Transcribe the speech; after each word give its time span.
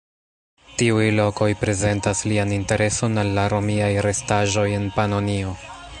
Tiuj 0.79 1.03
lokoj 1.19 1.49
prezentas 1.59 2.23
lian 2.31 2.55
intereson 2.57 3.25
al 3.25 3.29
la 3.39 3.47
romiaj 3.55 3.93
restaĵoj 4.09 4.69
en 4.79 4.93
Panonio. 4.97 5.55